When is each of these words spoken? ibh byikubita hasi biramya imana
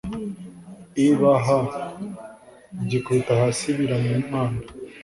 ibh 1.07 1.23
byikubita 2.83 3.33
hasi 3.41 3.67
biramya 3.77 4.11
imana 4.23 4.59